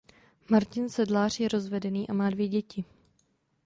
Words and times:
Martin 0.49 0.89
Sedlář 0.89 1.39
je 1.39 1.49
rozvedený 1.49 2.09
a 2.09 2.13
má 2.13 2.29
dvě 2.29 2.47
děti. 2.47 2.85